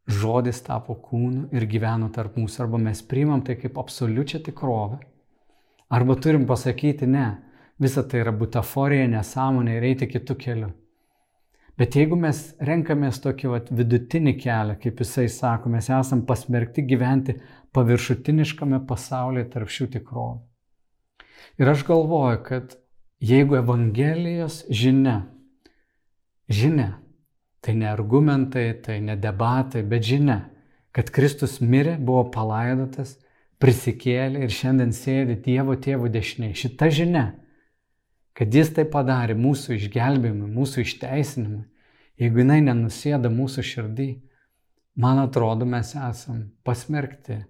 [0.07, 5.01] Žodis tapo kūnu ir gyveno tarp mūsų, arba mes priimam tai kaip absoliučią tikrovę,
[5.91, 7.27] arba turim pasakyti ne,
[7.83, 10.71] visa tai yra butaforija, nesąmonė ir eiti kitų kelių.
[11.83, 17.35] Bet jeigu mes renkamės tokį vat, vidutinį kelią, kaip jisai sako, mes esam pasmerkti gyventi
[17.75, 20.37] paviršutiniškame pasaulyje tarp šių tikrovų.
[21.59, 22.77] Ir aš galvoju, kad
[23.33, 25.25] jeigu Evangelijos žinia,
[26.47, 26.93] žinia,
[27.67, 30.39] tai ne argumentai, tai ne debatai, bet žinia,
[30.95, 33.17] kad Kristus mirė, buvo palaidotas,
[33.59, 36.55] prisikėlė ir šiandien sėdi Dievo tėvų dešiniai.
[36.63, 37.27] Šita žinia
[38.37, 41.65] kad jis tai padarė mūsų išgelbėjimui, mūsų išteisinimui,
[42.23, 44.09] jeigu jinai nenusėda mūsų širdį,
[45.03, 47.41] man atrodo, mes esam pasmerkti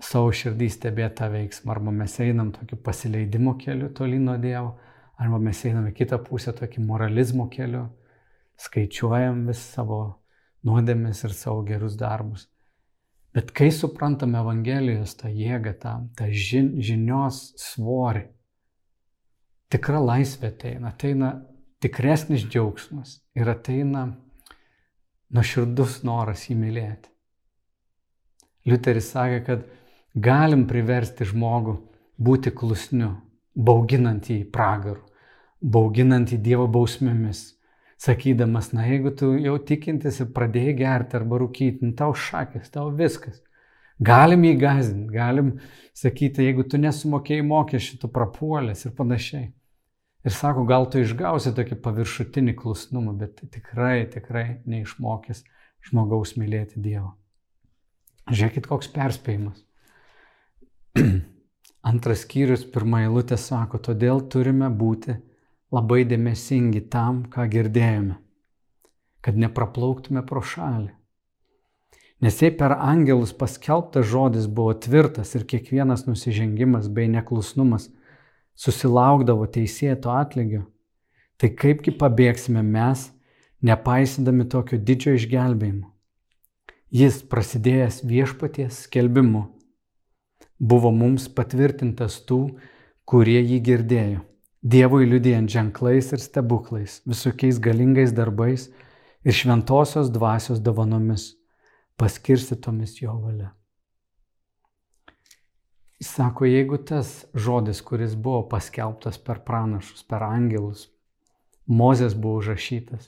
[0.00, 4.78] savo širdį stebėti tą veiksmą, arba mes einam tokiu pasileidimo keliu toli nuo Dievo,
[5.20, 7.88] arba mes einam į kitą pusę tokį moralizmo keliu,
[8.60, 10.00] skaičiuojam vis savo
[10.66, 12.46] nuodėmės ir savo gerus darbus.
[13.34, 18.24] Bet kai suprantame Evangelijos tą jėgą, tą, tą žin, žinios svorį,
[19.70, 21.30] tikra laisvė ateina, ateina
[21.80, 24.10] tikresnis džiaugsmas ir ateina
[25.34, 27.08] nuoširdus noras įmylėti.
[28.68, 29.64] Liuteris sakė, kad
[30.14, 31.78] galim priversti žmogų
[32.20, 33.14] būti klusniu,
[33.56, 35.00] bauginant jį pragarų,
[35.60, 37.44] bauginant jį Dievo bausmėmis,
[38.00, 42.90] sakydamas, na jeigu tu jau tikintis ir pradėjai gerti arba rūkyti, nu, tau šakės, tau
[42.96, 43.40] viskas.
[44.00, 45.50] Galim jį gazdinti, galim
[45.96, 49.50] sakyti, jeigu tu nesumokėjai mokesčių, tu prapuolės ir panašiai.
[50.26, 55.46] Ir sako, gal tu išgausi tokį paviršutinį klusnumą, bet tikrai, tikrai neišmokęs
[55.88, 57.14] žmogaus mylėti Dievą.
[58.28, 59.64] Žiūrėkit, koks perspėjimas.
[61.90, 65.16] Antras skyrius, pirmą eilutę sako, todėl turime būti
[65.72, 68.18] labai dėmesingi tam, ką girdėjome,
[69.24, 70.90] kad nepraplauktume pro šalį.
[72.20, 77.88] Nes jei per angelus paskelbtas žodis buvo tvirtas ir kiekvienas nusižengimas bei neklusnumas
[78.56, 80.64] susilaukdavo teisėto atlygio,
[81.40, 83.08] tai kaipgi pabėgsime mes,
[83.62, 85.88] nepaisydami tokio didžio išgelbėjimo.
[86.90, 89.44] Jis, prasidėjęs viešpaties skelbimu,
[90.58, 92.40] buvo mums patvirtintas tų,
[93.06, 94.24] kurie jį girdėjo.
[94.60, 98.66] Dievui liudijant ženklais ir stebuklais, visokiais galingais darbais
[99.24, 101.30] ir šventosios dvasios dovanomis,
[101.96, 103.54] paskirstytomis jo valia.
[106.00, 110.88] Jis sako, jeigu tas žodis, kuris buvo paskelbtas per pranašus, per angelus,
[111.70, 113.04] Mozės buvo užrašytas,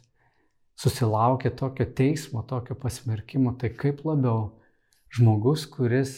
[0.79, 4.53] susilaukė tokio teismo, tokio pasmerkimo, tai kaip labiau
[5.11, 6.13] žmogus, kuris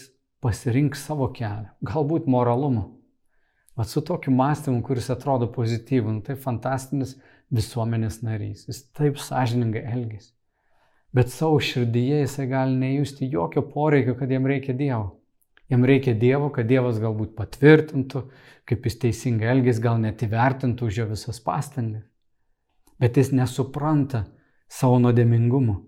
[0.44, 2.84] pasirinks savo kelią, galbūt moralumu.
[3.78, 7.16] Vat su tokiu mąstymu, kuris atrodo pozityvų, nu, tai fantastinis
[7.54, 10.34] visuomenės narys, jis taip sąžiningai elgesi.
[11.14, 15.23] Bet savo širdyje jisai gali nejusti jokio poreikio, kad jam reikia Dievo.
[15.68, 18.26] Jam reikia Dievo, kad Dievas galbūt patvirtintų,
[18.68, 22.04] kaip jis teisingai elgės, gal net įvertintų už jo visas pastangas.
[23.00, 24.24] Bet jis nesupranta
[24.68, 25.78] savo nuodėmingumo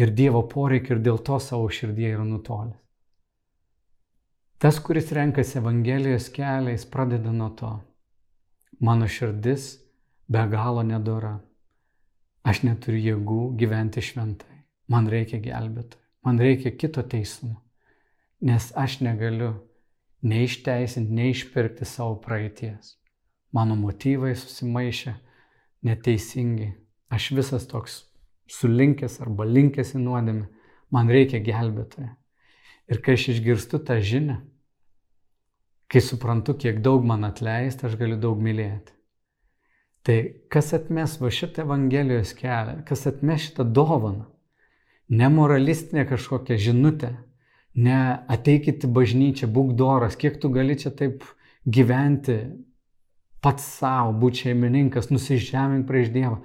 [0.00, 2.76] ir Dievo poreikio ir dėl to savo širdie yra nutolęs.
[4.60, 7.70] Tas, kuris renkasi Evangelijos kelią, jis pradeda nuo to.
[8.84, 9.70] Mano širdis
[10.28, 11.38] be galo nedora.
[12.44, 14.60] Aš neturiu jėgų gyventi šventai.
[14.92, 16.04] Man reikia gelbėtojų.
[16.26, 17.56] Man reikia kito teisumo
[18.40, 19.54] nes aš negaliu
[20.22, 22.96] neišteisinti, neišpirkti savo praeities.
[23.52, 25.14] Mano motyvai susimaišė
[25.86, 26.70] neteisingi.
[27.10, 28.04] Aš visas toks
[28.50, 30.46] sulinkęs arba linkęs į nuodėmę.
[30.90, 32.12] Man reikia gelbėtojo.
[32.90, 34.40] Ir kai aš išgirstu tą žinią,
[35.90, 38.96] kai suprantu, kiek daug man atleista, aš galiu daug mylėti.
[40.02, 40.16] Tai
[40.50, 44.26] kas atmes va šitą Evangelijos kelią, kas atmes šitą dovaną,
[45.12, 47.12] nemoralistinė kažkokia žinutė,
[47.78, 51.22] Ne ateikit į bažnyčią, būk doras, kiek tu gali čia taip
[51.64, 52.40] gyventi
[53.44, 56.40] pats savo, būti šeimininkas, nusižemink prieš Dievą.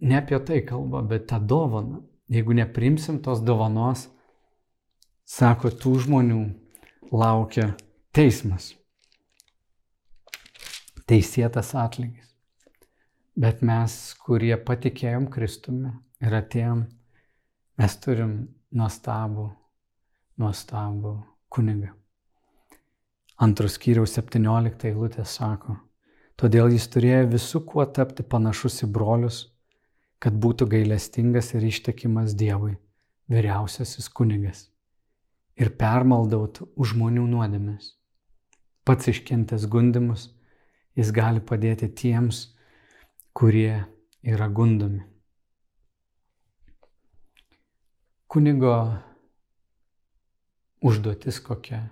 [0.00, 2.02] Ne apie tai kalba, bet tą dovaną.
[2.32, 4.06] Jeigu neprimsim tos dovanos,
[5.28, 6.42] sako, tų žmonių
[7.12, 7.72] laukia
[8.16, 8.72] teismas.
[11.08, 12.30] Teisėtas atlygis.
[13.36, 15.92] Bet mes, kurie patikėjom Kristumi
[16.24, 16.86] ir atėjom,
[17.80, 18.36] mes turim
[18.72, 19.50] nuostabų
[20.40, 21.14] nuostabų
[21.52, 21.92] kunigą.
[23.42, 25.76] Antros skyriaus 17 eilutė sako,
[26.38, 29.40] todėl jis turėjo visų kuo tapti panašus į brolius,
[30.22, 32.76] kad būtų gailestingas ir ištekimas Dievui,
[33.32, 34.68] vyriausiasis kunigas,
[35.58, 37.96] ir permaldautų už žmonių nuodėmės.
[38.86, 40.30] Pats iškentęs gundimus
[40.92, 42.50] Jis gali padėti tiems,
[43.32, 43.84] kurie
[44.28, 45.00] yra gundomi.
[48.28, 48.74] Kunigo
[50.82, 51.86] užduotis kokia?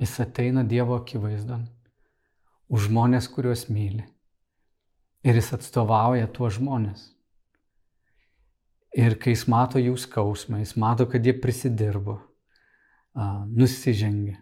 [0.00, 1.66] Jis ateina Dievo akivaizdon
[2.72, 4.06] už žmonės, kuriuos myli.
[5.22, 7.10] Ir jis atstovauja tuos žmonės.
[8.96, 12.18] Ir kai jis mato jų skausmą, jis mato, kad jie prisidirbo,
[13.48, 14.38] nusižengia,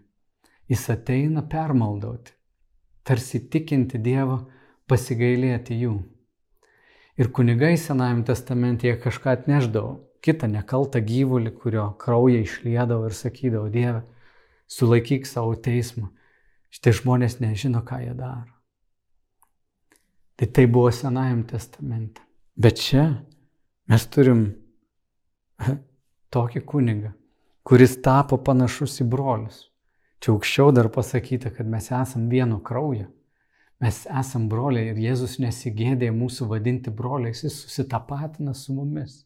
[0.71, 2.33] jis ateina permaldauti,
[3.07, 4.40] tarsi tikinti Dievą,
[4.90, 5.95] pasigailėti jų.
[7.21, 13.69] Ir kunigai Senajame testamente jie kažką atneždavo, kitą nekaltą gyvulį, kurio kraują išliedavo ir sakydavo,
[13.73, 14.03] Dieve,
[14.71, 16.11] sulaikyk savo teismą.
[16.71, 18.53] Šitie žmonės nežino, ką jie daro.
[20.39, 22.23] Tai tai buvo Senajame testamente.
[22.57, 23.05] Bet čia
[23.91, 24.45] mes turim
[26.35, 27.11] tokį kunigą,
[27.67, 29.67] kuris tapo panašus į brolius.
[30.21, 33.09] Čia aukščiau dar pasakyta, kad mes esam vieno kraujo.
[33.81, 39.23] Mes esam broliai ir Jėzus nesigėdė mūsų vadinti broliais, jis susitapatina su mumis.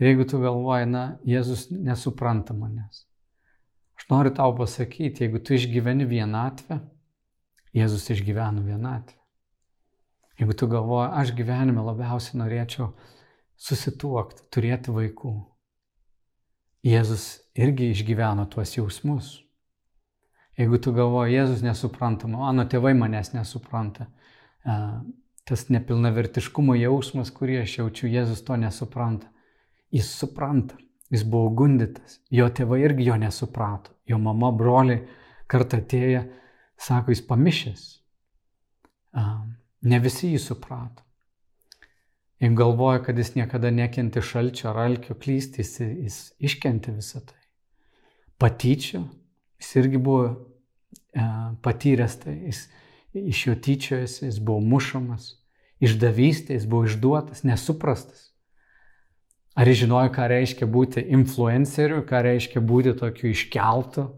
[0.00, 3.04] Ir jeigu tu galvoji, na, Jėzus nesupranta manęs.
[3.94, 6.80] Aš noriu tau pasakyti, jeigu tu išgyveni vienatvę,
[7.74, 9.18] Jėzus išgyveno vienatvę.
[10.38, 12.90] Jeigu tu galvoji, aš gyvenime labiausiai norėčiau
[13.60, 15.34] susituokti, turėti vaikų,
[16.84, 19.30] Jėzus irgi išgyveno tuos jausmus.
[20.58, 24.10] Jeigu tu galvoji, Jėzus nesupranta, mano tėvai manęs nesupranta,
[25.48, 29.30] tas nepilnavertiškumo jausmas, kurį aš jaučiu, Jėzus to nesupranta.
[29.94, 30.78] Jis supranta,
[31.12, 35.04] jis buvo gundytas, jo tėvai irgi jo nesuprato, jo mama, broliai
[35.50, 36.24] kartą atėję,
[36.80, 37.84] sako, jis pamišęs.
[39.84, 41.04] Ne visi jį suprato.
[42.42, 46.16] Jeigu galvoja, kad jis niekada nekenti šalčio ar alkio klysti, jis, jis
[46.50, 47.38] iškenti visą tai.
[48.42, 49.04] Patyčio,
[49.64, 51.22] Jis irgi buvo e,
[51.64, 52.66] patyręs tai, jis
[53.16, 55.30] iš jo tyčiojasi, jis buvo mušamas,
[55.80, 58.33] išdavystė, jis buvo išduotas, nesuprastas.
[59.54, 64.08] Ar jis žinojo, ką reiškia būti influenceriu, ką reiškia būti tokiu iškeltu,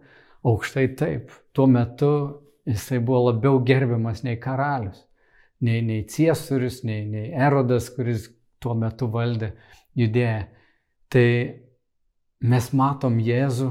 [0.47, 1.35] aukštai taip.
[1.53, 2.13] Tuo metu
[2.69, 5.05] jisai buvo labiau gerbiamas nei karalius,
[5.61, 8.31] nei, nei Ciesorius, nei, nei Erodas, kuris
[8.63, 9.53] tuo metu valdė
[9.99, 10.47] judėją.
[11.13, 11.29] Tai
[12.41, 13.71] mes matom Jėzų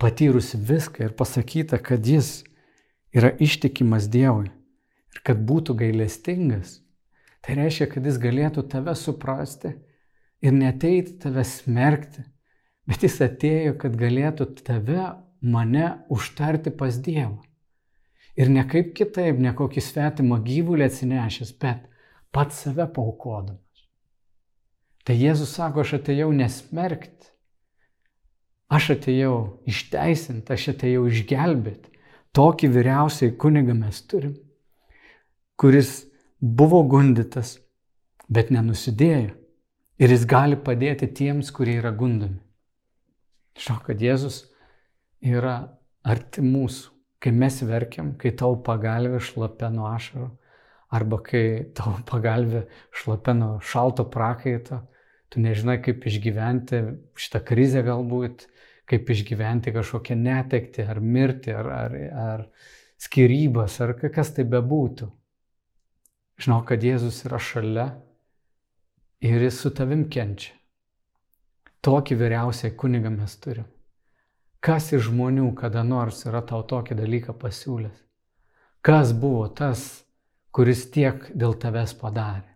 [0.00, 2.42] patyrusi viską ir pasakyta, kad jis
[3.14, 4.50] yra ištikimas Dievui
[5.14, 6.80] ir kad būtų gailestingas,
[7.40, 9.74] tai reiškia, kad jis galėtų tave suprasti
[10.44, 12.24] ir neteiti tave smerkti,
[12.88, 15.08] bet jis atėjo, kad galėtų tave,
[15.44, 17.42] mane užtarti pas Dievą.
[18.36, 21.84] Ir ne kaip kitaip, ne kokį svetimą gyvulį atsinešęs, bet
[22.34, 23.60] pats save paukodamas.
[25.04, 27.34] Tai Jėzus sako, aš atėjau nesmerkti,
[28.74, 29.34] Aš atėjau
[29.68, 31.92] išteisinti, aš atėjau išgelbėti.
[32.34, 34.34] Tokį vyriausiai kunigą mes turim,
[35.60, 36.06] kuris
[36.40, 37.58] buvo gundytas,
[38.26, 39.34] bet nenusidėjo.
[40.02, 42.40] Ir jis gali padėti tiems, kurie yra gundomi.
[43.54, 44.40] Žinau, kad Jėzus
[45.22, 45.58] yra
[46.02, 46.90] arti mūsų.
[47.22, 50.32] Kai mes verkiam, kai tau pagalvė šlapia nuo ašaro,
[50.92, 51.44] arba kai
[51.76, 54.82] tau pagalvė šlapia nuo šalto prakaito,
[55.30, 56.82] tu nežinai, kaip išgyventi
[57.18, 58.48] šitą krizę galbūt,
[58.90, 61.94] kaip išgyventi kažkokią netekti, ar mirti, ar, ar,
[62.26, 62.44] ar
[63.00, 65.08] skirybas, ar kas tai bebūtų.
[66.42, 67.86] Žinau, kad Jėzus yra šalia
[69.24, 70.52] ir jis su tavim kenčia.
[71.84, 73.66] Tokį vyriausiai kunigą mes turim.
[74.64, 77.98] Kas iš žmonių kada nors yra tau tokį dalyką pasiūlęs?
[78.84, 80.04] Kas buvo tas,
[80.52, 82.54] kuris tiek dėl tavęs padarė?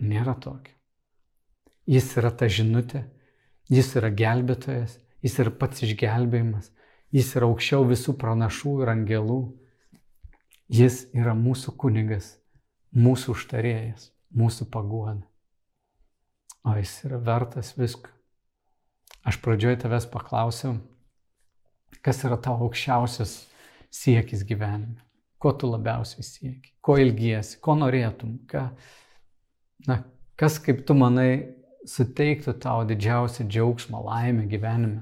[0.00, 0.74] Nėra tokio.
[1.88, 3.06] Jis yra ta žinutė,
[3.72, 6.70] jis yra gelbėtojas, Jis yra pats išgelbėjimas.
[7.12, 9.40] Jis yra aukščiau visų pranašų ir angelų.
[10.70, 12.36] Jis yra mūsų kunigas,
[12.94, 15.26] mūsų užtarėjas, mūsų paguoda.
[16.64, 18.10] O jis yra vertas visko.
[19.24, 20.78] Aš pradžioje tavęs paklausiau,
[22.04, 23.34] kas yra tavo aukščiausias
[23.92, 25.00] siekis gyvenime.
[25.40, 28.66] Ko tu labiausiai sieki, ko ilgiesi, ko norėtum, ką,
[29.88, 30.02] na,
[30.40, 31.56] kas kaip tu manai
[31.88, 35.00] suteiktų tau didžiausią džiaugsmą, laimę gyvenime.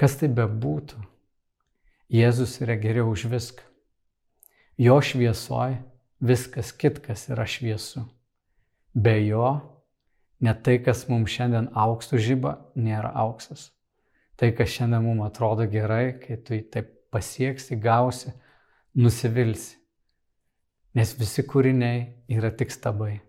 [0.00, 1.00] Kas tai bebūtų,
[2.10, 3.62] Jėzus yra geriau už viską.
[4.80, 5.76] Jo šviesoj
[6.18, 8.02] viskas kitkas yra šviesu.
[8.94, 9.46] Be jo,
[10.42, 13.68] net tai, kas mums šiandien auksų žyba, nėra auksas.
[14.40, 18.32] Tai, kas šiandien mums atrodo gerai, kai tu taip pasieksi, gausi,
[18.98, 19.78] nusivilsi.
[20.96, 22.02] Nes visi kūriniai
[22.34, 23.20] yra tik stabai.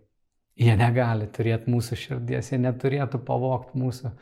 [0.58, 4.12] Jie negali turėti mūsų širdies, jie neturėtų pavokti mūsų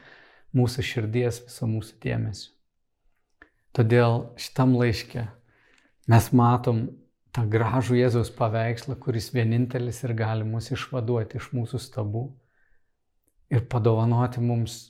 [0.50, 2.48] mūsų širdies, viso mūsų dėmesio.
[3.70, 5.28] Todėl šitam laiške
[6.10, 6.88] Mes matom
[7.34, 12.24] tą gražų Jėzaus paveikslą, kuris vienintelis ir gali mus išvaduoti iš mūsų stabų
[13.50, 14.80] ir padovanoti mums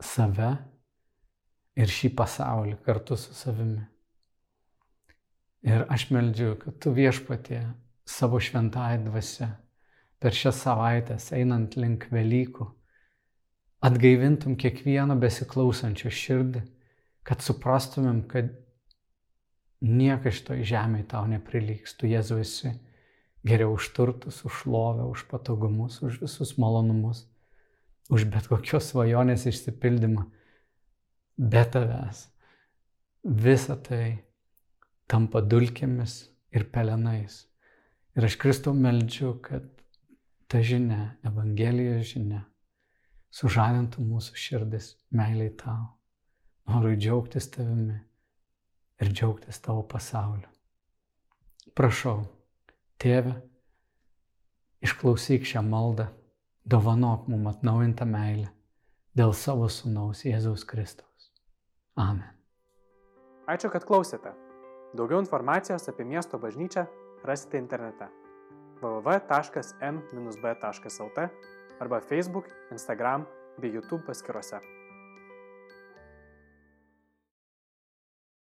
[0.00, 0.54] save
[1.80, 3.84] ir šį pasaulį kartu su savimi.
[5.64, 7.60] Ir aš meldžiu, kad tu viešpatie
[8.08, 9.50] savo šventąją dvasę
[10.20, 12.66] per šias savaitės einant link Velykų
[13.84, 16.62] atgaivintum kiekvieno besiklausančio širdį,
[17.24, 18.52] kad suprastumėm, kad
[19.80, 22.74] Niekas šitoj žemėje tau neprilygs, tu Jėzu esi
[23.46, 27.24] geriau už turtus, už šlovę, už patogumus, už visus malonumus,
[28.12, 30.26] už bet kokios svajonės išsipildymą.
[31.40, 32.26] Be tavęs
[33.24, 34.20] visa tai
[35.08, 37.46] tampa dulkėmis ir pelenais.
[38.18, 39.64] Ir aš Kristau meldžiu, kad
[40.50, 42.42] ta žinia, Evangelijos žinia,
[43.32, 45.94] sužadintų mūsų širdis meiliai tau.
[46.68, 47.96] Noriu džiaugtis tavimi
[49.00, 50.48] ir džiaugtis tavo pasauliu.
[51.76, 52.24] Prašau,
[53.00, 53.34] tėve,
[54.84, 56.06] išklausyk šią maldą,
[56.64, 58.48] dovanok mums atnaujintą meilę
[59.16, 61.32] dėl savo sunaus Jėzaus Kristaus.
[61.96, 62.30] Amen.
[63.50, 64.30] Ačiū, kad klausėte.
[64.94, 66.86] Daugiau informacijos apie miesto bažnyčią
[67.26, 68.08] rasite internete
[68.80, 69.18] www.m-b.lt
[71.80, 73.26] arba Facebook, Instagram
[73.60, 74.79] bei YouTube paskiruose.